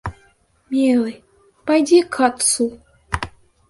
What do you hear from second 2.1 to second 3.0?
отцу.